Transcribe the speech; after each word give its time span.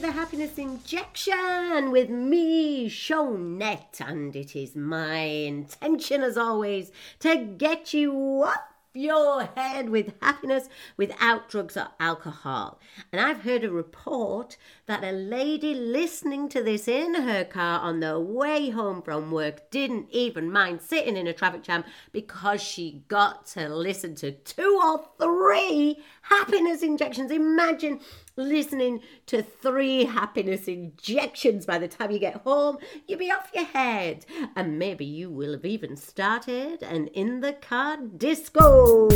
the 0.00 0.12
Happiness 0.12 0.56
Injection 0.56 1.90
with 1.90 2.08
me, 2.08 2.88
Shonette, 2.88 4.00
and 4.00 4.34
it 4.34 4.56
is 4.56 4.74
my 4.74 5.18
intention, 5.18 6.22
as 6.22 6.38
always, 6.38 6.90
to 7.18 7.36
get 7.36 7.92
you 7.92 8.44
up 8.46 8.70
your 8.94 9.44
head 9.56 9.88
with 9.88 10.14
happiness 10.20 10.68
without 10.96 11.48
drugs 11.48 11.76
or 11.76 11.88
alcohol. 12.00 12.80
And 13.12 13.20
I've 13.20 13.42
heard 13.42 13.62
a 13.62 13.70
report 13.70 14.56
that 14.86 15.04
a 15.04 15.12
lady 15.12 15.74
listening 15.74 16.48
to 16.48 16.62
this 16.62 16.88
in 16.88 17.14
her 17.14 17.44
car 17.44 17.80
on 17.80 18.00
the 18.00 18.18
way 18.18 18.70
home 18.70 19.02
from 19.02 19.30
work 19.30 19.70
didn't 19.70 20.08
even 20.10 20.50
mind 20.50 20.80
sitting 20.80 21.16
in 21.16 21.28
a 21.28 21.32
traffic 21.32 21.62
jam 21.62 21.84
because 22.10 22.60
she 22.60 23.04
got 23.06 23.46
to 23.48 23.68
listen 23.68 24.14
to 24.16 24.32
two 24.32 24.80
or 24.82 25.08
three 25.20 26.02
happiness 26.22 26.82
injections. 26.82 27.30
Imagine 27.30 28.00
listening 28.40 29.00
to 29.26 29.42
three 29.42 30.04
happiness 30.04 30.66
injections 30.66 31.66
by 31.66 31.78
the 31.78 31.88
time 31.88 32.10
you 32.10 32.18
get 32.18 32.36
home. 32.36 32.78
You'll 33.06 33.18
be 33.18 33.30
off 33.30 33.50
your 33.54 33.64
head. 33.64 34.24
And 34.56 34.78
maybe 34.78 35.04
you 35.04 35.30
will 35.30 35.52
have 35.52 35.64
even 35.64 35.96
started 35.96 36.82
an 36.82 37.08
in 37.08 37.40
the 37.40 37.52
car 37.52 37.98
disco. 37.98 39.08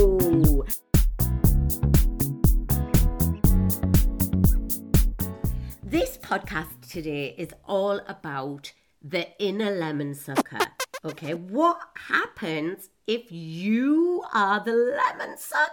This 5.83 6.19
podcast 6.19 6.89
today 6.91 7.35
is 7.39 7.51
all 7.67 8.01
about 8.07 8.73
the 9.03 9.29
inner 9.39 9.71
lemon 9.71 10.15
sucker. 10.15 10.59
Okay, 11.05 11.35
what 11.35 11.79
happens 12.09 12.89
if 13.07 13.31
you 13.31 14.25
are 14.33 14.63
the 14.65 14.73
lemon 14.73 15.37
sucker? 15.39 15.73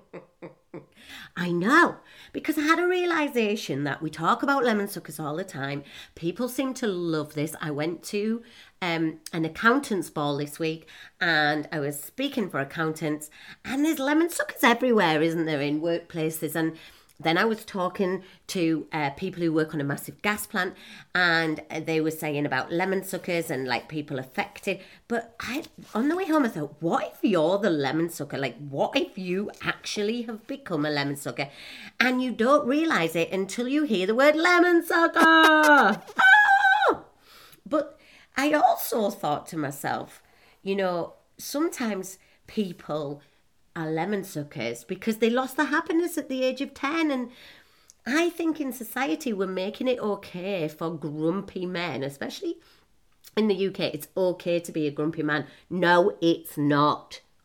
I 1.40 1.52
know, 1.52 1.98
because 2.32 2.58
I 2.58 2.62
had 2.62 2.80
a 2.80 2.86
realization 2.88 3.84
that 3.84 4.02
we 4.02 4.10
talk 4.10 4.42
about 4.42 4.64
lemon 4.64 4.88
suckers 4.88 5.20
all 5.20 5.36
the 5.36 5.44
time. 5.44 5.84
People 6.16 6.48
seem 6.48 6.74
to 6.74 6.88
love 6.88 7.34
this. 7.34 7.54
I 7.60 7.70
went 7.70 8.02
to 8.04 8.42
um, 8.82 9.18
an 9.32 9.44
accountant's 9.44 10.10
ball 10.10 10.36
this 10.36 10.58
week 10.58 10.88
and 11.20 11.68
I 11.70 11.78
was 11.78 12.02
speaking 12.02 12.50
for 12.50 12.58
accountants, 12.58 13.30
and 13.64 13.84
there's 13.84 14.00
lemon 14.00 14.30
suckers 14.30 14.64
everywhere, 14.64 15.22
isn't 15.22 15.46
there, 15.46 15.60
in 15.60 15.80
workplaces? 15.80 16.56
And 16.56 16.76
then 17.20 17.36
I 17.36 17.44
was 17.44 17.64
talking 17.64 18.22
to 18.48 18.86
uh, 18.92 19.10
people 19.10 19.42
who 19.42 19.52
work 19.52 19.74
on 19.74 19.80
a 19.80 19.84
massive 19.84 20.22
gas 20.22 20.46
plant, 20.46 20.74
and 21.14 21.60
they 21.84 22.00
were 22.00 22.12
saying 22.12 22.46
about 22.46 22.70
lemon 22.72 23.02
suckers 23.02 23.50
and 23.50 23.66
like 23.66 23.88
people 23.88 24.18
affected. 24.20 24.80
But 25.08 25.34
I, 25.40 25.64
on 25.94 26.08
the 26.08 26.16
way 26.16 26.26
home, 26.26 26.44
I 26.44 26.48
thought, 26.48 26.76
what 26.80 27.12
if 27.14 27.28
you're 27.28 27.58
the 27.58 27.70
lemon 27.70 28.08
sucker? 28.08 28.38
Like, 28.38 28.56
what 28.58 28.96
if 28.96 29.18
you 29.18 29.50
actually 29.62 30.22
have 30.22 30.46
become 30.46 30.86
a 30.86 30.90
lemon 30.90 31.16
sucker, 31.16 31.48
and 31.98 32.22
you 32.22 32.30
don't 32.30 32.66
realize 32.66 33.16
it 33.16 33.32
until 33.32 33.66
you 33.66 33.82
hear 33.82 34.06
the 34.06 34.14
word 34.14 34.36
lemon 34.36 34.84
sucker? 34.84 35.18
oh! 35.20 36.02
But 37.66 37.98
I 38.34 38.52
also 38.52 39.10
thought 39.10 39.46
to 39.48 39.58
myself, 39.58 40.22
you 40.62 40.74
know, 40.74 41.14
sometimes 41.36 42.18
people 42.46 43.20
are 43.78 43.90
lemon 43.90 44.24
suckers 44.24 44.82
because 44.82 45.18
they 45.18 45.30
lost 45.30 45.56
their 45.56 45.66
happiness 45.66 46.18
at 46.18 46.28
the 46.28 46.42
age 46.42 46.60
of 46.60 46.74
10 46.74 47.10
and 47.10 47.30
I 48.06 48.30
think 48.30 48.60
in 48.60 48.72
society 48.72 49.32
we're 49.32 49.46
making 49.46 49.86
it 49.86 50.00
okay 50.00 50.66
for 50.66 50.90
grumpy 50.90 51.64
men, 51.66 52.02
especially 52.02 52.58
in 53.36 53.48
the 53.48 53.68
UK, 53.68 53.80
it's 53.80 54.08
okay 54.16 54.58
to 54.60 54.72
be 54.72 54.86
a 54.86 54.90
grumpy 54.90 55.22
man. 55.22 55.46
No, 55.70 56.16
it's 56.20 56.56
not. 56.56 57.20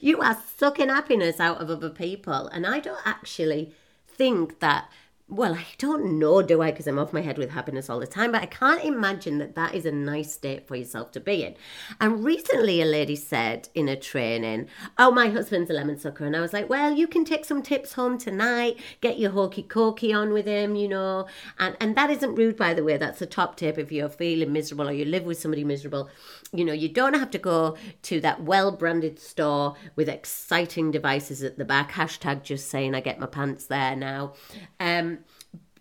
you 0.00 0.20
are 0.20 0.38
sucking 0.56 0.88
happiness 0.88 1.40
out 1.40 1.60
of 1.60 1.70
other 1.70 1.90
people, 1.90 2.48
and 2.48 2.66
I 2.66 2.80
don't 2.80 3.06
actually 3.06 3.72
think 4.06 4.60
that 4.60 4.90
well, 5.30 5.54
I 5.54 5.64
don't 5.78 6.18
know, 6.18 6.42
do 6.42 6.60
I? 6.60 6.72
Because 6.72 6.88
I'm 6.88 6.98
off 6.98 7.12
my 7.12 7.20
head 7.20 7.38
with 7.38 7.50
happiness 7.50 7.88
all 7.88 8.00
the 8.00 8.06
time, 8.06 8.32
but 8.32 8.42
I 8.42 8.46
can't 8.46 8.84
imagine 8.84 9.38
that 9.38 9.54
that 9.54 9.76
is 9.76 9.86
a 9.86 9.92
nice 9.92 10.32
state 10.32 10.66
for 10.66 10.74
yourself 10.74 11.12
to 11.12 11.20
be 11.20 11.44
in. 11.44 11.54
And 12.00 12.24
recently, 12.24 12.82
a 12.82 12.84
lady 12.84 13.14
said 13.14 13.68
in 13.72 13.88
a 13.88 13.94
training, 13.94 14.66
Oh, 14.98 15.12
my 15.12 15.28
husband's 15.28 15.70
a 15.70 15.72
lemon 15.72 15.98
sucker. 15.98 16.26
And 16.26 16.36
I 16.36 16.40
was 16.40 16.52
like, 16.52 16.68
Well, 16.68 16.92
you 16.92 17.06
can 17.06 17.24
take 17.24 17.44
some 17.44 17.62
tips 17.62 17.92
home 17.92 18.18
tonight, 18.18 18.80
get 19.00 19.20
your 19.20 19.30
hokey 19.30 19.62
cokey 19.62 20.14
on 20.14 20.32
with 20.32 20.46
him, 20.46 20.74
you 20.74 20.88
know. 20.88 21.26
And, 21.60 21.76
and 21.80 21.96
that 21.96 22.10
isn't 22.10 22.34
rude, 22.34 22.56
by 22.56 22.74
the 22.74 22.82
way. 22.82 22.96
That's 22.96 23.22
a 23.22 23.26
top 23.26 23.56
tip 23.56 23.78
if 23.78 23.92
you're 23.92 24.08
feeling 24.08 24.52
miserable 24.52 24.88
or 24.88 24.92
you 24.92 25.04
live 25.04 25.24
with 25.24 25.38
somebody 25.38 25.62
miserable. 25.62 26.10
You 26.52 26.64
know, 26.64 26.72
you 26.72 26.88
don't 26.88 27.14
have 27.14 27.30
to 27.30 27.38
go 27.38 27.76
to 28.02 28.20
that 28.20 28.42
well 28.42 28.72
branded 28.72 29.20
store 29.20 29.76
with 29.94 30.08
exciting 30.08 30.90
devices 30.90 31.44
at 31.44 31.56
the 31.56 31.64
back. 31.64 31.92
Hashtag 31.92 32.42
just 32.42 32.68
saying, 32.68 32.96
I 32.96 33.00
get 33.00 33.20
my 33.20 33.26
pants 33.26 33.66
there 33.66 33.94
now. 33.94 34.34
Um, 34.80 35.19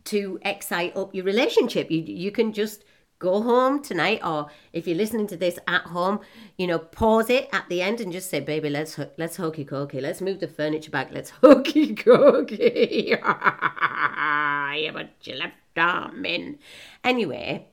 to 0.09 0.40
excite 0.44 0.96
up 0.96 1.14
your 1.14 1.25
relationship. 1.25 1.90
You 1.92 2.02
you 2.02 2.31
can 2.31 2.53
just 2.53 2.84
go 3.20 3.42
home 3.42 3.81
tonight 3.81 4.22
or 4.24 4.47
if 4.72 4.88
you're 4.88 4.96
listening 4.96 5.28
to 5.28 5.36
this 5.36 5.59
at 5.68 5.81
home 5.81 6.22
you 6.58 6.66
know 6.66 6.80
pause 6.80 7.30
it 7.30 7.50
at 7.52 7.68
the 7.68 7.81
end 7.81 8.00
and 8.00 8.14
just 8.14 8.30
say 8.30 8.40
baby 8.40 8.69
let's 8.69 8.98
let's 9.18 9.36
hokey 9.36 9.66
cokey 9.66 10.02
let's 10.02 10.22
move 10.22 10.40
the 10.40 10.48
furniture 10.48 10.90
back 10.90 11.09
let's 11.12 11.30
hokey 11.44 11.94
cokey 11.94 13.09
yeah 13.09 14.92
but 14.94 15.09
you 15.24 15.36
left 15.36 15.56
arm 15.75 16.24
in 16.25 16.58
anyway 17.03 17.68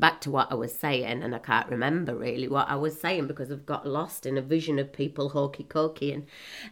back 0.00 0.20
to 0.22 0.30
what 0.30 0.50
I 0.50 0.54
was 0.54 0.74
saying, 0.74 1.22
and 1.22 1.34
I 1.34 1.38
can't 1.38 1.68
remember 1.68 2.16
really 2.16 2.48
what 2.48 2.68
I 2.68 2.74
was 2.74 2.98
saying 2.98 3.26
because 3.26 3.52
I've 3.52 3.66
got 3.66 3.86
lost 3.86 4.26
in 4.26 4.38
a 4.38 4.42
vision 4.42 4.78
of 4.78 4.92
people 4.92 5.28
hokey 5.28 5.64
cokey. 5.64 6.14
And 6.14 6.26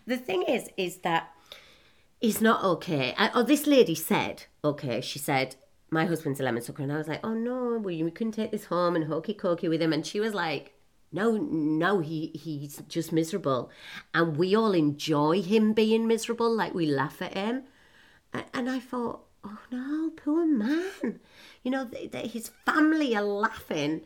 the 0.07 0.17
thing 0.17 0.43
is, 0.43 0.71
is 0.77 0.99
that 0.99 1.31
it's 2.21 2.41
not 2.41 2.65
okay. 2.65 3.15
I, 3.17 3.31
oh, 3.35 3.43
this 3.43 3.67
lady 3.67 3.95
said, 3.95 4.45
okay, 4.65 5.01
she 5.01 5.19
said, 5.19 5.57
my 5.91 6.05
husband's 6.05 6.41
a 6.41 6.43
lemon 6.43 6.63
sucker. 6.63 6.83
And 6.83 6.93
I 6.93 6.99
was 6.99 7.09
like, 7.09 7.25
oh 7.25 7.35
no, 7.35 7.79
well, 7.79 7.81
we 7.83 8.11
couldn't 8.11 8.33
take 8.33 8.51
this 8.51 8.67
home 8.67 8.97
and 8.97 9.07
hokey 9.07 9.35
cokey 9.35 9.69
with 9.69 9.81
him. 9.81 9.93
And 9.93 10.07
she 10.07 10.21
was 10.21 10.35
like, 10.35 10.75
no, 11.13 11.37
no, 11.37 12.01
he, 12.01 12.33
he's 12.35 12.83
just 12.89 13.13
miserable. 13.13 13.71
And 14.13 14.37
we 14.37 14.55
all 14.55 14.73
enjoy 14.73 15.41
him 15.43 15.73
being 15.73 16.07
miserable, 16.07 16.55
like 16.55 16.75
we 16.75 16.87
laugh 16.87 17.23
at 17.23 17.35
him. 17.35 17.65
And 18.53 18.69
I 18.69 18.79
thought, 18.79 19.25
oh 19.45 19.59
no, 19.71 20.11
poor 20.11 20.45
man. 20.45 21.21
You 21.63 21.71
know, 21.71 21.89
his 22.13 22.51
family 22.65 23.17
are 23.17 23.23
laughing 23.23 24.03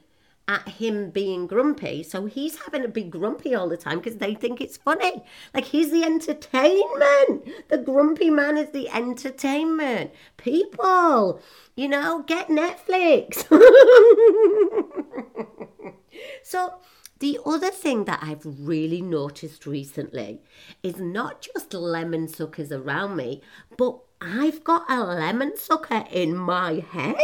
at 0.49 0.69
him 0.69 1.11
being 1.11 1.47
grumpy. 1.47 2.03
So 2.03 2.27
he's 2.27 2.59
having 2.65 2.83
to 2.83 2.89
be 2.89 3.05
grumpy 3.05 3.55
all 3.55 3.69
the 3.69 3.77
time 3.77 3.99
because 3.99 4.17
they 4.17 4.35
think 4.35 4.61
it's 4.61 4.77
funny. 4.77 5.25
Like 5.55 5.65
he's 5.65 5.91
the 5.91 6.05
entertainment. 6.05 7.49
The 7.69 7.79
grumpy 7.79 8.31
man 8.31 8.57
is 8.57 8.71
the 8.71 8.89
entertainment. 8.89 10.13
People, 10.37 11.41
you 11.77 11.89
know, 11.89 12.25
get 12.27 12.49
Netflix. 12.49 13.47
so 16.43 16.75
the 17.21 17.39
other 17.47 17.71
thing 17.71 18.05
that 18.07 18.19
I've 18.21 18.45
really 18.45 19.01
noticed 19.01 19.65
recently 19.65 20.41
is 20.83 20.99
not 20.99 21.47
just 21.55 21.73
lemon 21.73 22.27
suckers 22.27 22.73
around 22.73 23.17
me, 23.17 23.43
but 23.79 24.01
I've 24.21 24.65
got 24.65 24.91
a 24.91 25.05
lemon 25.05 25.57
sucker 25.57 26.05
in 26.11 26.37
my 26.37 26.85
head. 26.91 27.15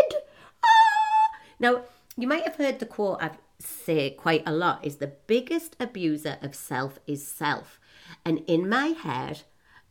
Ah! 0.64 1.38
Now, 1.58 1.82
you 2.18 2.26
might 2.26 2.42
have 2.42 2.56
heard 2.56 2.80
the 2.80 2.86
quote 2.86 3.22
I 3.22 3.30
say 3.60 4.10
quite 4.10 4.42
a 4.44 4.52
lot 4.52 4.84
is 4.84 4.96
the 4.96 5.12
biggest 5.26 5.76
abuser 5.78 6.36
of 6.42 6.54
self 6.54 6.98
is 7.06 7.26
self. 7.26 7.78
And 8.24 8.42
in 8.46 8.68
my 8.68 8.88
head, 8.88 9.42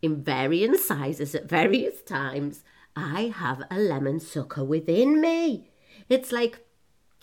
in 0.01 0.23
varying 0.23 0.77
sizes 0.77 1.33
at 1.33 1.49
various 1.49 2.01
times, 2.01 2.63
I 2.95 3.33
have 3.35 3.63
a 3.71 3.79
lemon 3.79 4.19
sucker 4.19 4.63
within 4.63 5.21
me. 5.21 5.71
It's 6.09 6.31
like 6.31 6.65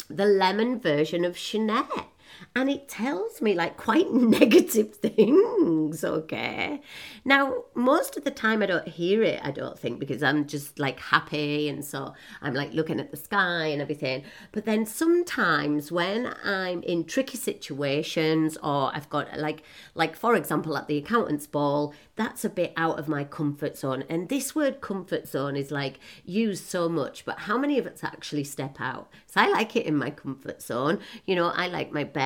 the 0.09 0.27
lemon 0.27 0.81
version 0.81 1.25
of 1.25 1.37
Shonette 1.37 2.07
and 2.55 2.71
it 2.71 2.89
tells 2.89 3.41
me 3.41 3.55
like 3.55 3.77
quite 3.77 4.11
negative 4.13 4.95
things, 4.95 6.05
okay? 6.05 6.81
Now, 7.25 7.65
most 7.75 8.17
of 8.17 8.25
the 8.25 8.31
time 8.31 8.63
I 8.63 8.67
don't 8.67 8.89
hear 8.89 9.23
it, 9.23 9.41
I 9.43 9.51
don't 9.51 9.79
think, 9.79 9.99
because 9.99 10.23
I'm 10.23 10.47
just 10.47 10.79
like 10.79 11.01
happy 11.01 11.69
and 11.69 11.85
so 11.85 12.15
I'm 12.43 12.55
like 12.55 12.73
looking 12.73 13.01
at 13.01 13.11
the 13.11 13.17
sky 13.17 13.67
and 13.67 13.81
everything. 13.81 14.25
But 14.53 14.65
then 14.65 14.87
sometimes 14.87 15.91
when 15.91 16.35
I'm 16.45 16.83
in 16.83 17.05
tricky 17.05 17.39
situations 17.39 18.57
or 18.63 18.91
I've 18.95 19.11
got 19.11 19.39
like 19.39 19.63
like 19.95 20.17
for 20.17 20.35
example 20.35 20.77
at 20.77 20.89
the 20.89 20.99
accountant's 20.99 21.47
ball, 21.47 21.95
that's 22.17 22.45
a 22.45 22.49
bit 22.49 22.73
out 22.77 22.99
of 22.99 23.09
my 23.09 23.25
comfort 23.25 23.77
zone. 23.77 24.05
And 24.09 24.29
this 24.29 24.55
word 24.55 24.81
comfort 24.81 25.27
zone 25.27 25.57
is 25.57 25.71
like 25.71 25.99
used 26.25 26.65
so 26.67 26.89
much, 26.89 27.25
but 27.25 27.41
how 27.41 27.59
many 27.59 27.79
of 27.79 27.87
us 27.87 28.05
actually 28.05 28.45
step 28.45 28.77
out? 28.81 29.09
So 29.27 29.41
I 29.41 29.49
like 29.49 29.77
it 29.77 29.87
in 29.87 29.97
my 29.97 30.11
comfort 30.11 30.63
zone. 30.63 31.01
You 31.27 31.37
know, 31.37 31.49
I 31.49 31.69
like 31.69 31.93
my 31.93 32.05
bed. 32.05 32.24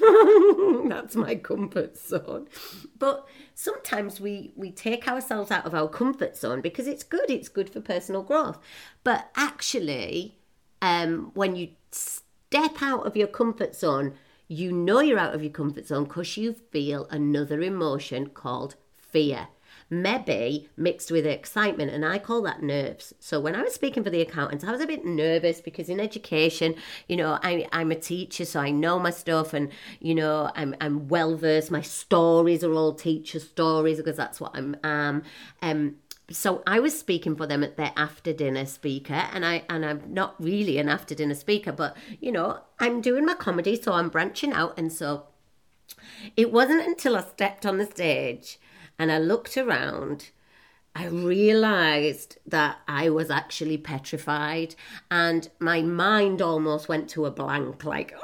that's 0.88 1.16
my 1.16 1.34
comfort 1.36 1.96
zone. 1.96 2.48
But 2.98 3.26
sometimes 3.54 4.20
we 4.20 4.52
we 4.56 4.70
take 4.70 5.06
ourselves 5.08 5.50
out 5.50 5.66
of 5.66 5.74
our 5.74 5.88
comfort 5.88 6.36
zone 6.36 6.60
because 6.60 6.86
it's 6.86 7.04
good. 7.04 7.30
It's 7.30 7.48
good 7.48 7.70
for 7.70 7.80
personal 7.80 8.22
growth. 8.22 8.58
But 9.04 9.30
actually, 9.36 10.38
um, 10.82 11.30
when 11.34 11.56
you 11.56 11.68
step 11.90 12.82
out 12.82 13.06
of 13.06 13.16
your 13.16 13.28
comfort 13.28 13.74
zone, 13.74 14.14
you 14.48 14.72
know 14.72 15.00
you're 15.00 15.18
out 15.18 15.34
of 15.34 15.42
your 15.42 15.52
comfort 15.52 15.86
zone 15.86 16.04
because 16.04 16.36
you 16.36 16.52
feel 16.52 17.06
another 17.10 17.60
emotion 17.60 18.28
called 18.28 18.76
fear. 18.96 19.48
Maybe 19.90 20.68
mixed 20.76 21.10
with 21.10 21.26
excitement, 21.26 21.90
and 21.90 22.04
I 22.04 22.18
call 22.18 22.42
that 22.42 22.62
nerves. 22.62 23.14
So 23.20 23.40
when 23.40 23.54
I 23.54 23.62
was 23.62 23.74
speaking 23.74 24.04
for 24.04 24.10
the 24.10 24.20
accountants, 24.20 24.64
I 24.64 24.70
was 24.70 24.80
a 24.80 24.86
bit 24.86 25.04
nervous 25.04 25.60
because 25.60 25.88
in 25.88 26.00
education, 26.00 26.74
you 27.08 27.16
know, 27.16 27.38
I, 27.42 27.66
I'm 27.72 27.90
a 27.90 27.96
teacher, 27.96 28.44
so 28.44 28.60
I 28.60 28.70
know 28.70 28.98
my 28.98 29.10
stuff, 29.10 29.54
and 29.54 29.70
you 30.00 30.14
know, 30.14 30.50
I'm 30.54 30.74
I'm 30.80 31.08
well 31.08 31.36
versed. 31.36 31.70
My 31.70 31.82
stories 31.82 32.62
are 32.62 32.72
all 32.72 32.94
teacher 32.94 33.40
stories 33.40 33.98
because 33.98 34.16
that's 34.16 34.40
what 34.40 34.52
I'm 34.54 34.76
am. 34.84 35.22
Um, 35.62 35.96
so 36.30 36.62
I 36.66 36.78
was 36.80 36.98
speaking 36.98 37.36
for 37.36 37.46
them 37.46 37.64
at 37.64 37.78
their 37.78 37.92
after 37.96 38.32
dinner 38.32 38.66
speaker, 38.66 39.14
and 39.32 39.46
I 39.46 39.64
and 39.70 39.84
I'm 39.84 40.02
not 40.12 40.34
really 40.38 40.78
an 40.78 40.88
after 40.88 41.14
dinner 41.14 41.34
speaker, 41.34 41.72
but 41.72 41.96
you 42.20 42.32
know, 42.32 42.60
I'm 42.78 43.00
doing 43.00 43.24
my 43.24 43.34
comedy, 43.34 43.80
so 43.80 43.92
I'm 43.92 44.10
branching 44.10 44.52
out, 44.52 44.78
and 44.78 44.92
so 44.92 45.24
it 46.36 46.52
wasn't 46.52 46.86
until 46.86 47.16
I 47.16 47.22
stepped 47.22 47.64
on 47.64 47.78
the 47.78 47.86
stage 47.86 48.58
and 48.98 49.12
I 49.12 49.18
looked 49.18 49.56
around, 49.56 50.30
I 50.94 51.06
realized 51.06 52.38
that 52.46 52.78
I 52.88 53.08
was 53.10 53.30
actually 53.30 53.78
petrified 53.78 54.74
and 55.10 55.48
my 55.60 55.82
mind 55.82 56.42
almost 56.42 56.88
went 56.88 57.08
to 57.10 57.26
a 57.26 57.30
blank, 57.30 57.84
like, 57.84 58.14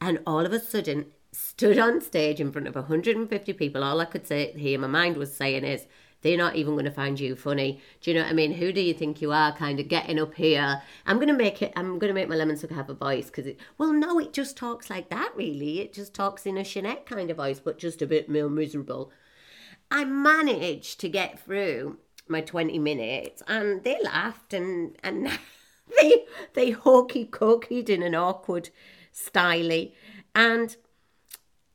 and 0.00 0.20
all 0.26 0.44
of 0.44 0.52
a 0.52 0.60
sudden, 0.60 1.06
stood 1.32 1.78
on 1.78 2.00
stage 2.00 2.40
in 2.40 2.50
front 2.50 2.66
of 2.66 2.74
150 2.74 3.52
people. 3.52 3.84
All 3.84 4.00
I 4.00 4.06
could 4.06 4.26
say, 4.26 4.52
hear 4.52 4.78
my 4.78 4.86
mind 4.86 5.16
was 5.16 5.34
saying 5.34 5.64
is, 5.64 5.86
they're 6.22 6.36
not 6.36 6.56
even 6.56 6.74
going 6.74 6.86
to 6.86 6.90
find 6.90 7.20
you 7.20 7.36
funny. 7.36 7.80
Do 8.00 8.10
you 8.10 8.16
know 8.16 8.22
what 8.24 8.30
I 8.30 8.34
mean? 8.34 8.52
Who 8.54 8.72
do 8.72 8.80
you 8.80 8.94
think 8.94 9.20
you 9.20 9.32
are? 9.32 9.54
Kind 9.54 9.78
of 9.78 9.86
getting 9.86 10.18
up 10.18 10.34
here. 10.34 10.82
I'm 11.06 11.18
going 11.18 11.28
to 11.28 11.34
make 11.34 11.62
it. 11.62 11.72
I'm 11.76 11.98
going 11.98 12.08
to 12.08 12.14
make 12.14 12.28
my 12.28 12.34
lemon 12.34 12.56
sucker 12.56 12.74
have 12.74 12.90
a 12.90 12.94
voice 12.94 13.26
because 13.26 13.46
it. 13.46 13.60
Well, 13.78 13.92
no, 13.92 14.18
it 14.18 14.32
just 14.32 14.56
talks 14.56 14.90
like 14.90 15.08
that. 15.10 15.32
Really, 15.36 15.80
it 15.80 15.92
just 15.92 16.14
talks 16.14 16.46
in 16.46 16.56
a 16.58 16.62
Sinead 16.62 17.06
kind 17.06 17.30
of 17.30 17.36
voice, 17.36 17.60
but 17.60 17.78
just 17.78 18.02
a 18.02 18.06
bit 18.06 18.28
more 18.28 18.48
miserable. 18.48 19.12
I 19.90 20.04
managed 20.04 21.00
to 21.00 21.08
get 21.08 21.40
through 21.40 21.98
my 22.28 22.40
20 22.40 22.78
minutes, 22.78 23.42
and 23.46 23.84
they 23.84 23.98
laughed 24.02 24.52
and 24.52 24.96
and 25.02 25.28
they 26.00 26.24
they 26.54 26.70
hokey 26.70 27.26
cokeyed 27.26 27.88
in 27.88 28.02
an 28.02 28.14
awkward 28.14 28.70
styly, 29.12 29.92
and 30.34 30.76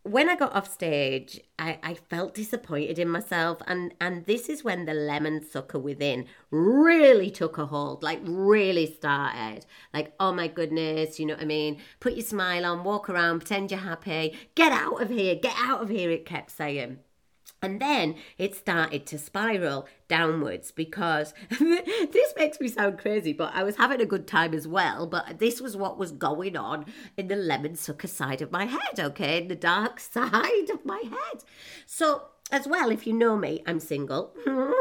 when 0.04 0.30
I 0.30 0.36
got 0.36 0.56
off 0.56 0.72
stage, 0.72 1.40
I, 1.60 1.78
I 1.84 1.94
felt 1.94 2.34
disappointed 2.34 2.98
in 2.98 3.08
myself, 3.08 3.60
and 3.68 3.94
and 4.02 4.26
this 4.26 4.50
is 4.50 4.64
when 4.64 4.86
the 4.86 4.94
lemon 4.94 5.44
sucker 5.44 5.78
within 5.80 6.26
really 6.50 7.30
took 7.30 7.58
a 7.58 7.68
hold, 7.68 8.02
like 8.02 8.20
really 8.24 8.92
started. 8.92 9.66
Like, 9.94 10.14
oh 10.20 10.34
my 10.34 10.48
goodness, 10.48 11.20
you 11.20 11.28
know 11.28 11.36
what 11.36 11.44
I 11.44 11.46
mean? 11.46 11.80
Put 12.00 12.14
your 12.14 12.26
smile 12.26 12.66
on, 12.66 12.84
walk 12.84 13.10
around, 13.10 13.40
pretend 13.40 13.72
you're 13.72 13.80
happy, 13.80 14.38
get 14.56 14.72
out 14.72 15.02
of 15.02 15.10
here, 15.10 15.36
get 15.36 15.56
out 15.58 15.82
of 15.82 15.90
here. 15.90 16.10
It 16.10 16.26
kept 16.26 16.52
saying. 16.52 17.00
And 17.62 17.80
then 17.80 18.16
it 18.40 18.56
started 18.56 19.06
to 19.08 19.20
spiral 19.20 19.88
downwards 20.08 20.72
because 20.72 21.36
this 21.60 22.34
makes 22.36 22.60
me 22.60 22.68
sound 22.68 22.98
crazy, 22.98 23.34
but 23.34 23.54
I 23.54 23.64
was 23.64 23.76
having 23.76 24.02
a 24.02 24.06
good 24.06 24.28
time 24.28 24.56
as 24.56 24.68
well. 24.68 25.06
But 25.06 25.38
this 25.38 25.62
was 25.62 25.78
what 25.78 26.00
was 26.00 26.12
going 26.12 26.58
on 26.58 26.86
in 27.18 27.28
the 27.28 27.36
lemon 27.36 27.76
sucker 27.76 28.08
side 28.08 28.42
of 28.42 28.52
my 28.52 28.66
head, 28.66 29.00
okay? 29.00 29.42
In 29.42 29.48
the 29.48 29.56
dark 29.56 30.00
side 30.00 30.70
of 30.74 30.86
my 30.86 31.04
head. 31.04 31.44
So, 31.86 32.24
as 32.52 32.68
well, 32.68 32.90
if 32.90 33.06
you 33.06 33.14
know 33.14 33.38
me, 33.38 33.62
I'm 33.68 33.80
single. 33.80 34.34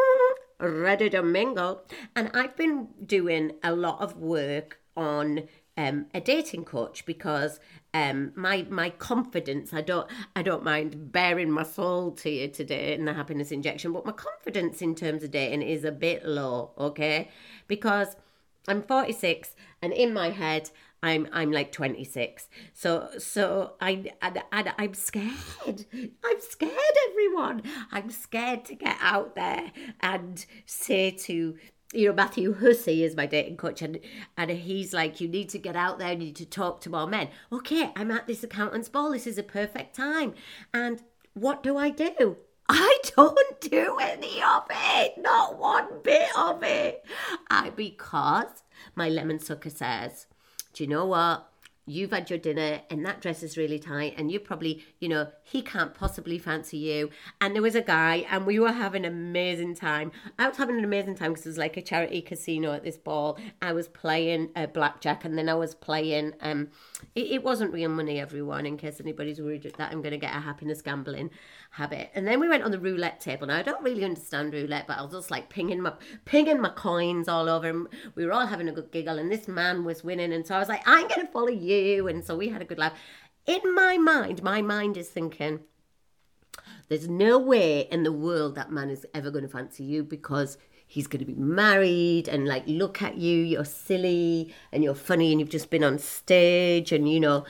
ready 0.59 1.11
to 1.11 1.23
mingle. 1.23 1.83
And 2.17 2.31
I've 2.35 2.57
been 2.57 2.89
doing 3.05 3.53
a 3.63 3.73
lot 3.75 4.01
of 4.01 4.17
work 4.17 4.81
on 4.97 5.49
um, 5.81 6.07
a 6.13 6.21
dating 6.21 6.65
coach 6.65 7.07
because 7.07 7.59
um, 7.95 8.33
my 8.35 8.67
my 8.69 8.91
confidence 8.91 9.73
I 9.73 9.81
don't 9.81 10.09
I 10.37 10.43
don't 10.43 10.63
mind 10.63 11.11
bearing 11.11 11.51
my 11.51 11.63
soul 11.63 12.13
to 12.23 12.31
you 12.31 12.49
today 12.49 12.95
in 12.95 13.07
the 13.07 13.15
happiness 13.15 13.51
injection, 13.51 13.93
but 13.93 14.05
my 14.05 14.13
confidence 14.13 14.83
in 14.83 14.95
terms 14.95 15.25
of 15.25 15.31
dating 15.31 15.63
is 15.63 15.85
a 15.85 15.93
bit 15.93 16.27
low, 16.27 16.73
okay? 16.77 17.31
Because 17.67 18.17
I'm 18.69 18.83
46 18.83 19.57
and 19.81 19.93
in 19.95 20.13
my 20.13 20.31
head 20.31 20.71
I'm 21.03 21.29
I'm 21.33 21.51
like 21.51 21.73
26. 21.73 22.49
So 22.75 23.09
so 23.19 23.73
I 23.81 24.13
and, 24.21 24.43
and 24.53 24.75
I'm 24.77 24.93
scared. 24.93 25.87
I'm 26.25 26.41
scared 26.41 26.97
everyone. 27.09 27.63
I'm 27.91 28.11
scared 28.11 28.67
to 28.67 28.75
get 28.75 28.99
out 29.01 29.35
there 29.35 29.73
and 30.01 30.45
say 30.67 31.11
to 31.11 31.57
you 31.93 32.07
know, 32.09 32.15
Matthew 32.15 32.55
Hussey 32.55 33.03
is 33.03 33.17
my 33.17 33.27
dating 33.27 33.57
coach, 33.57 33.83
and 33.83 33.99
and 34.37 34.51
he's 34.51 34.93
like, 34.93 35.21
you 35.21 35.29
need 35.29 35.49
to 35.51 35.59
get 35.59 35.77
out 35.77 35.99
there, 35.99 36.13
you 36.13 36.19
need 36.19 36.37
to 36.37 36.47
talk 36.47 36.81
to 36.83 36.91
more 36.91 37.07
men. 37.07 37.29
Okay, 37.53 37.91
I'm 37.97 38.11
at 38.11 38.27
this 38.27 38.45
accountant's 38.45 38.89
ball. 38.89 39.13
This 39.13 39.27
is 39.27 39.39
a 39.39 39.43
perfect 39.43 39.97
time. 39.97 40.35
And 40.73 41.03
what 41.35 41.63
do 41.63 41.77
I 41.77 41.91
do? 41.91 42.37
I 42.69 42.99
don't 43.17 43.61
do 43.61 43.99
any 44.01 44.43
of 44.43 44.65
it, 44.71 45.15
not 45.19 45.59
one 45.59 46.03
bit 46.05 46.29
of 46.39 46.63
it. 46.63 47.05
I 47.51 47.71
because 47.71 48.63
my 48.95 49.09
lemon 49.09 49.41
sucker 49.41 49.71
says, 49.71 50.27
do 50.73 50.85
you 50.85 50.89
know 50.89 51.07
what? 51.07 51.50
You've 51.87 52.13
had 52.13 52.31
your 52.31 52.39
dinner 52.39 52.81
and 52.91 53.05
that 53.05 53.21
dress 53.21 53.43
is 53.43 53.57
really 53.57 53.79
tight 53.79 54.15
and 54.17 54.31
you 54.31 54.39
probably 54.39 54.85
you 55.01 55.09
know 55.09 55.27
he 55.43 55.63
can't 55.63 55.95
possibly 55.95 56.39
fancy 56.39 56.79
you. 56.79 57.11
And 57.41 57.55
there 57.55 57.63
was 57.63 57.75
a 57.75 57.81
guy 57.81 58.27
and 58.31 58.47
we 58.47 58.59
were 58.59 58.73
having 58.73 59.05
an 59.05 59.13
amazing 59.13 59.75
time. 59.75 60.13
I 60.39 60.49
was 60.49 60.57
having 60.57 60.79
an 60.79 60.85
amazing 60.85 61.17
time 61.17 61.33
because 61.33 61.47
it 61.47 61.51
was 61.51 61.59
like 61.59 61.77
a 61.77 61.83
charity 61.83 62.23
casino 62.23 62.73
at 62.73 62.85
this 62.85 62.97
ball. 62.97 63.39
I 63.61 63.73
was 63.73 63.89
playing 63.89 64.51
uh, 64.57 64.67
blackjack 64.67 65.25
and 65.25 65.37
then 65.37 65.49
i 65.49 65.55
was 65.55 65.75
playing 65.75 66.33
um 66.41 66.69
it, 67.15 67.27
it 67.33 67.43
wasn't 67.43 67.73
real 67.73 67.91
money 67.91 68.21
everyone 68.21 68.67
in 68.67 68.77
case 68.77 69.01
anybody's 69.01 69.41
worried 69.41 69.63
that 69.63 69.93
i'm 69.93 70.01
going 70.01 70.13
to 70.13 70.19
get 70.19 70.35
a 70.35 70.41
happiness 70.41 70.83
gambling 70.83 71.31
habit. 71.73 72.11
And 72.15 72.27
then 72.27 72.41
we 72.41 72.49
went 72.49 72.65
on 72.65 72.73
the 72.73 72.81
roulette 72.81 73.21
table. 73.21 73.47
Now 73.47 73.57
i 73.57 73.63
don't 73.63 73.83
really 73.83 74.05
understand 74.05 74.53
roulette 74.53 74.87
but 74.87 74.99
i 74.99 75.03
was 75.03 75.13
just 75.13 75.31
like 75.31 75.49
pinging 75.49 75.81
my 75.81 75.93
pinging 76.25 76.61
my 76.61 76.71
coins 76.71 77.29
all 77.29 77.49
over 77.49 77.69
and 77.69 77.89
we 78.15 78.25
were 78.25 78.33
all 78.33 78.47
having 78.47 78.69
a 78.69 78.73
good 78.73 78.91
giggle 78.91 79.19
and 79.19 79.31
this 79.31 79.49
man 79.49 79.85
was 79.85 80.03
winning 80.03 80.33
and 80.33 80.47
so 80.47 80.55
i 80.55 80.59
was 80.59 80.69
like 80.69 80.83
i'm 80.87 81.07
going 81.09 81.27
to 81.27 81.33
follow 81.33 81.49
you 81.49 81.70
you. 81.71 82.09
And 82.09 82.25
so 82.25 82.37
we 82.37 82.49
had 82.49 82.63
a 82.63 82.65
good 82.65 82.79
laugh. 82.79 82.95
In 83.47 83.75
my 83.75 83.99
mind, 83.99 84.43
my 84.43 84.63
mind 84.63 84.97
is 84.97 85.09
thinking, 85.09 85.61
there's 86.89 87.09
no 87.09 87.39
way 87.39 87.83
in 87.91 88.03
the 88.03 88.13
world 88.13 88.55
that 88.57 88.71
man 88.71 88.91
is 88.91 89.07
ever 89.15 89.31
going 89.31 89.45
to 89.45 89.49
fancy 89.49 89.85
you 89.85 90.03
because 90.03 90.59
he's 90.91 91.07
going 91.07 91.25
to 91.25 91.33
be 91.33 91.41
married 91.41 92.27
and 92.27 92.49
like 92.49 92.65
look 92.67 93.01
at 93.01 93.17
you 93.17 93.39
you're 93.39 93.65
silly 93.65 94.53
and 94.73 94.83
you're 94.83 94.93
funny 94.93 95.31
and 95.31 95.39
you've 95.39 95.49
just 95.49 95.71
been 95.71 95.85
on 95.85 96.01
stage 96.01 96.91
and 96.91 97.09
you 97.09 97.21
know 97.21 97.45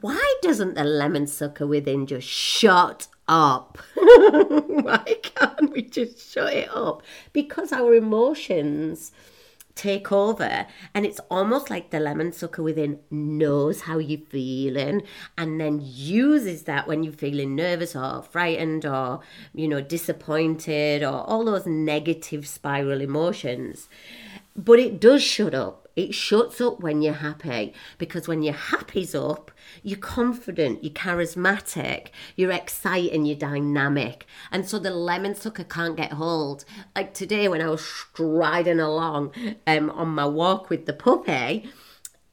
why 0.00 0.34
doesn't 0.42 0.74
the 0.74 0.82
lemon 0.82 1.28
sucker 1.28 1.64
within 1.64 2.06
just 2.06 2.26
shut 2.26 3.06
up 3.28 3.78
why 3.94 5.16
can't 5.22 5.70
we 5.72 5.80
just 5.80 6.32
shut 6.32 6.52
it 6.52 6.68
up 6.74 7.04
because 7.32 7.72
our 7.72 7.94
emotions 7.94 9.12
take 9.76 10.10
over. 10.10 10.66
And 10.92 11.06
it's 11.06 11.20
almost 11.30 11.70
like 11.70 11.90
the 11.90 12.00
lemon 12.00 12.32
sucker 12.32 12.62
within 12.62 12.98
knows 13.10 13.82
how 13.82 13.98
you're 13.98 14.26
feeling 14.28 15.02
and 15.38 15.60
then 15.60 15.80
uses 15.82 16.64
that 16.64 16.88
when 16.88 17.04
you're 17.04 17.12
feeling 17.12 17.54
nervous 17.54 17.94
or 17.94 18.22
frightened 18.22 18.84
or 18.84 19.20
you 19.54 19.68
know 19.68 19.80
disappointed 19.80 21.04
or 21.04 21.22
all 21.28 21.44
those 21.44 21.66
negative 21.66 22.48
spiral 22.48 23.00
emotions. 23.00 23.88
But 24.56 24.80
it 24.80 24.98
does 24.98 25.22
shut 25.22 25.54
up 25.54 25.85
it 25.96 26.14
shuts 26.14 26.60
up 26.60 26.80
when 26.80 27.00
you're 27.00 27.14
happy 27.14 27.72
because 27.96 28.28
when 28.28 28.42
your 28.42 28.54
happy's 28.54 29.14
up, 29.14 29.50
you're 29.82 29.98
confident, 29.98 30.84
you're 30.84 30.92
charismatic, 30.92 32.08
you're 32.36 32.52
exciting, 32.52 33.24
you're 33.24 33.36
dynamic. 33.36 34.26
And 34.52 34.68
so 34.68 34.78
the 34.78 34.90
lemon 34.90 35.34
sucker 35.34 35.64
can't 35.64 35.96
get 35.96 36.12
hold. 36.12 36.66
Like 36.94 37.14
today 37.14 37.48
when 37.48 37.62
I 37.62 37.70
was 37.70 37.84
striding 37.84 38.78
along 38.78 39.32
um, 39.66 39.90
on 39.90 40.08
my 40.08 40.26
walk 40.26 40.68
with 40.68 40.84
the 40.84 40.92
puppy, 40.92 41.70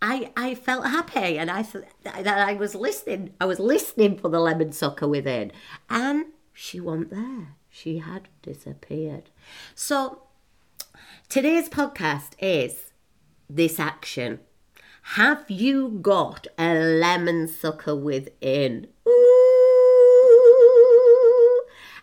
I, 0.01 0.32
I 0.36 0.55
felt 0.55 0.86
happy 0.86 1.39
and 1.39 1.50
I 1.50 1.65
that 2.03 2.27
I 2.27 2.55
was 2.55 2.75
listening. 2.75 3.34
I 3.39 3.46
was 3.46 3.60
listening 3.60 4.17
for 4.17 4.27
the 4.27 4.41
lemon 4.41 4.74
sucker 4.74 5.08
within. 5.08 5.53
And 5.89 6.25
she 6.51 6.82
wasn't 6.82 7.12
there. 7.12 7.55
She 7.70 8.00
had 8.00 8.27
disappeared. 8.41 9.29
So 9.74 10.24
today's 11.29 11.70
podcast 11.70 12.32
is 12.39 12.92
this 13.55 13.79
action? 13.79 14.39
Have 15.17 15.50
you 15.50 16.00
got 16.01 16.48
a 16.57 16.74
lemon 16.74 17.48
sucker 17.48 17.95
within? 17.95 18.88
Ooh. 19.07 19.13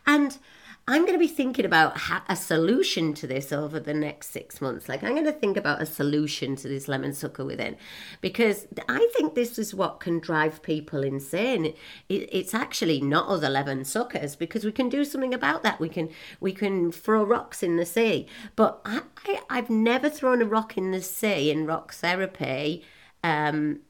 And 0.06 0.38
I'm 0.90 1.02
going 1.02 1.12
to 1.12 1.20
be 1.20 1.28
thinking 1.28 1.64
about 1.64 1.96
a 2.28 2.34
solution 2.34 3.14
to 3.14 3.26
this 3.28 3.52
over 3.52 3.78
the 3.78 3.94
next 3.94 4.32
six 4.32 4.60
months. 4.60 4.88
Like, 4.88 5.04
I'm 5.04 5.12
going 5.12 5.24
to 5.24 5.30
think 5.30 5.56
about 5.56 5.80
a 5.80 5.86
solution 5.86 6.56
to 6.56 6.66
this 6.66 6.88
lemon 6.88 7.12
sucker 7.12 7.44
within 7.44 7.76
because 8.20 8.66
I 8.88 9.08
think 9.14 9.36
this 9.36 9.56
is 9.56 9.72
what 9.72 10.00
can 10.00 10.18
drive 10.18 10.62
people 10.62 11.04
insane. 11.04 11.74
it's 12.08 12.54
actually 12.54 13.00
not 13.00 13.28
other 13.28 13.48
lemon 13.48 13.84
suckers 13.84 14.34
because 14.34 14.64
we 14.64 14.72
can 14.72 14.88
do 14.88 15.04
something 15.04 15.32
about 15.32 15.62
that. 15.62 15.78
We 15.78 15.88
can 15.88 16.08
we 16.40 16.52
can 16.52 16.90
throw 16.90 17.22
rocks 17.22 17.62
in 17.62 17.76
the 17.76 17.86
sea, 17.86 18.26
but 18.56 18.80
I, 18.84 19.02
I 19.48 19.56
have 19.56 19.70
never 19.70 20.10
thrown 20.10 20.42
a 20.42 20.44
rock 20.44 20.76
in 20.76 20.90
the 20.90 21.02
sea 21.02 21.52
in 21.52 21.66
rock 21.66 21.94
therapy. 21.94 22.84
Um, 23.22 23.80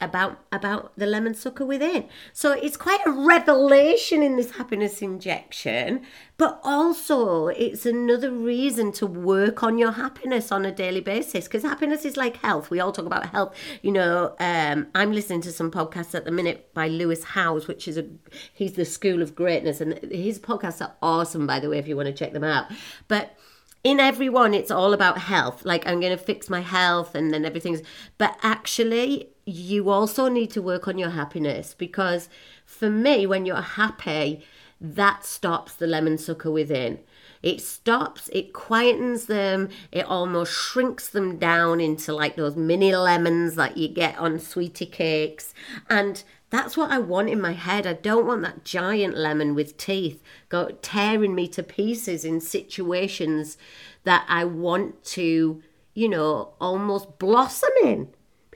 about 0.00 0.38
about 0.52 0.92
the 0.96 1.06
lemon 1.06 1.34
sucker 1.34 1.66
within. 1.66 2.08
So 2.32 2.52
it's 2.52 2.76
quite 2.76 3.00
a 3.04 3.10
revelation 3.10 4.22
in 4.22 4.36
this 4.36 4.52
happiness 4.52 5.02
injection, 5.02 6.02
but 6.36 6.60
also 6.62 7.48
it's 7.48 7.84
another 7.84 8.30
reason 8.30 8.92
to 8.92 9.06
work 9.06 9.62
on 9.62 9.76
your 9.76 9.92
happiness 9.92 10.52
on 10.52 10.64
a 10.64 10.72
daily 10.72 11.00
basis 11.00 11.44
because 11.44 11.62
happiness 11.62 12.04
is 12.04 12.16
like 12.16 12.36
health. 12.36 12.70
We 12.70 12.80
all 12.80 12.92
talk 12.92 13.06
about 13.06 13.26
health. 13.30 13.56
You 13.82 13.92
know, 13.92 14.36
um, 14.38 14.86
I'm 14.94 15.12
listening 15.12 15.40
to 15.42 15.52
some 15.52 15.70
podcasts 15.70 16.14
at 16.14 16.24
the 16.24 16.30
minute 16.30 16.72
by 16.74 16.88
Lewis 16.88 17.24
Howes, 17.24 17.66
which 17.66 17.88
is 17.88 17.98
a 17.98 18.06
he's 18.52 18.74
the 18.74 18.84
School 18.84 19.20
of 19.20 19.34
Greatness, 19.34 19.80
and 19.80 19.98
his 20.12 20.38
podcasts 20.38 20.80
are 20.80 20.94
awesome, 21.02 21.46
by 21.46 21.58
the 21.58 21.68
way, 21.68 21.78
if 21.78 21.88
you 21.88 21.96
want 21.96 22.06
to 22.06 22.14
check 22.14 22.32
them 22.32 22.44
out. 22.44 22.66
But 23.08 23.36
in 23.84 24.00
everyone 24.00 24.54
it's 24.54 24.70
all 24.70 24.92
about 24.92 25.18
health 25.18 25.64
like 25.64 25.86
i'm 25.86 26.00
going 26.00 26.16
to 26.16 26.22
fix 26.22 26.50
my 26.50 26.60
health 26.60 27.14
and 27.14 27.32
then 27.32 27.44
everything's 27.44 27.80
but 28.18 28.36
actually 28.42 29.28
you 29.48 29.88
also 29.88 30.28
need 30.28 30.50
to 30.50 30.60
work 30.60 30.86
on 30.86 30.98
your 30.98 31.10
happiness 31.10 31.74
because 31.74 32.28
for 32.66 32.90
me 32.90 33.26
when 33.26 33.46
you're 33.46 33.62
happy 33.62 34.44
that 34.80 35.24
stops 35.24 35.74
the 35.74 35.86
lemon 35.86 36.18
sucker 36.18 36.50
within 36.50 36.98
it 37.42 37.60
stops 37.60 38.28
it 38.32 38.52
quietens 38.52 39.26
them 39.26 39.68
it 39.90 40.04
almost 40.04 40.52
shrinks 40.52 41.08
them 41.08 41.38
down 41.38 41.80
into 41.80 42.12
like 42.12 42.36
those 42.36 42.56
mini 42.56 42.94
lemons 42.94 43.54
that 43.54 43.76
you 43.76 43.88
get 43.88 44.16
on 44.18 44.38
sweetie 44.38 44.86
cakes 44.86 45.54
and 45.88 46.24
that's 46.50 46.76
what 46.78 46.90
I 46.90 46.98
want 46.98 47.28
in 47.28 47.42
my 47.42 47.52
head. 47.52 47.86
I 47.86 47.92
don't 47.92 48.26
want 48.26 48.40
that 48.40 48.64
giant 48.64 49.14
lemon 49.14 49.54
with 49.54 49.76
teeth 49.76 50.22
go 50.48 50.70
tearing 50.80 51.34
me 51.34 51.46
to 51.48 51.62
pieces 51.62 52.24
in 52.24 52.40
situations 52.40 53.58
that 54.04 54.24
I 54.28 54.44
want 54.44 55.04
to, 55.04 55.62
you 55.92 56.08
know, 56.08 56.54
almost 56.58 57.18
blossom 57.18 57.68
in. 57.84 58.08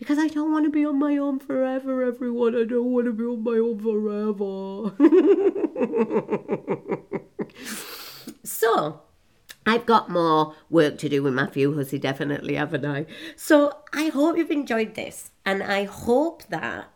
Because 0.03 0.19
I 0.19 0.27
don't 0.27 0.51
want 0.51 0.65
to 0.65 0.71
be 0.71 0.85
on 0.85 0.99
my 0.99 1.17
own 1.17 1.39
forever, 1.39 2.03
everyone. 2.03 2.57
I 2.57 2.65
don't 2.65 2.91
want 2.91 3.07
to 3.07 3.13
be 3.13 3.23
on 3.23 3.45
my 3.45 3.53
own 3.53 3.79
forever. 3.79 4.97
so, 8.43 9.03
I've 9.65 9.87
got 9.87 10.11
more 10.11 10.57
work 10.69 10.99
to 10.99 11.09
do 11.09 11.23
with 11.23 11.35
Matthew 11.35 11.77
Hussey, 11.77 12.01
definitely, 12.01 12.55
haven't 12.57 12.85
I? 12.85 13.07
So 13.37 13.77
I 13.95 14.09
hope 14.09 14.37
you've 14.37 14.51
enjoyed 14.51 14.97
this. 14.97 15.31
And 15.47 15.63
I 15.63 15.85
hope 15.85 16.49
that 16.49 16.89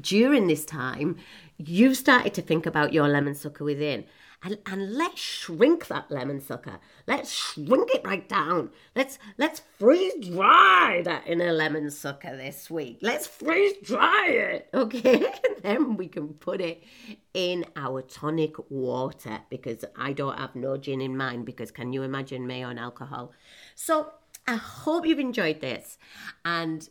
during 0.00 0.46
this 0.46 0.64
time, 0.64 1.18
you've 1.58 1.98
started 1.98 2.32
to 2.32 2.40
think 2.40 2.64
about 2.64 2.94
your 2.94 3.08
lemon 3.08 3.34
sucker 3.34 3.64
within. 3.64 4.04
And, 4.44 4.58
and 4.66 4.92
let's 4.94 5.20
shrink 5.20 5.86
that 5.86 6.10
lemon 6.10 6.40
sucker. 6.40 6.78
Let's 7.06 7.32
shrink 7.32 7.94
it 7.94 8.04
right 8.04 8.28
down. 8.28 8.70
Let's 8.94 9.18
let's 9.38 9.62
freeze 9.78 10.28
dry 10.28 11.00
that 11.04 11.26
inner 11.26 11.50
lemon 11.50 11.90
sucker 11.90 12.36
this 12.36 12.70
week. 12.70 12.98
Let's 13.00 13.26
freeze 13.26 13.72
dry 13.82 14.28
it, 14.28 14.68
okay? 14.74 15.24
And 15.24 15.62
then 15.62 15.96
we 15.96 16.08
can 16.08 16.34
put 16.34 16.60
it 16.60 16.84
in 17.32 17.64
our 17.74 18.02
tonic 18.02 18.54
water 18.70 19.40
because 19.48 19.82
I 19.96 20.12
don't 20.12 20.38
have 20.38 20.54
no 20.54 20.76
gin 20.76 21.00
in 21.00 21.16
mine 21.16 21.44
because 21.44 21.70
can 21.70 21.94
you 21.94 22.02
imagine 22.02 22.46
me 22.46 22.62
on 22.62 22.76
alcohol? 22.76 23.32
So 23.74 24.12
I 24.46 24.56
hope 24.56 25.06
you've 25.06 25.18
enjoyed 25.18 25.62
this, 25.62 25.96
and 26.44 26.86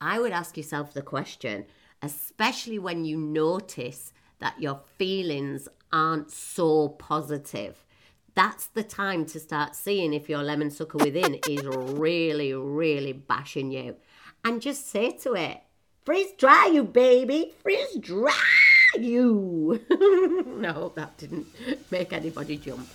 I 0.00 0.18
would 0.18 0.32
ask 0.32 0.56
yourself 0.56 0.94
the 0.94 1.02
question 1.02 1.66
especially 2.02 2.78
when 2.78 3.04
you 3.04 3.16
notice 3.16 4.12
that 4.38 4.60
your 4.60 4.80
feelings 4.96 5.68
aren't 5.92 6.30
so 6.30 6.88
positive. 6.88 7.84
That's 8.34 8.66
the 8.66 8.82
time 8.82 9.26
to 9.26 9.40
start 9.40 9.74
seeing 9.74 10.14
if 10.14 10.28
your 10.28 10.42
lemon 10.42 10.70
sucker 10.70 10.98
within 10.98 11.38
is 11.48 11.64
really, 11.64 12.54
really 12.54 13.12
bashing 13.12 13.70
you. 13.72 13.96
And 14.44 14.62
just 14.62 14.88
say 14.88 15.12
to 15.18 15.34
it, 15.34 15.60
freeze 16.04 16.32
dry, 16.38 16.70
you 16.72 16.84
baby, 16.84 17.52
freeze 17.62 17.96
dry, 17.98 18.32
you. 18.98 19.80
no, 20.46 20.92
that 20.94 21.18
didn't 21.18 21.46
make 21.90 22.12
anybody 22.12 22.56
jump. 22.56 22.88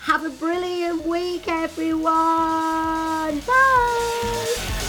Have 0.00 0.24
a 0.24 0.30
brilliant 0.30 1.06
week, 1.06 1.46
everyone. 1.48 3.40
Bye. 3.40 4.87